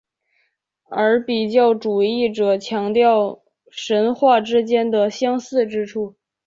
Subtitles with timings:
[0.89, 6.15] 而比较主义者则强调神话之间的相似之处。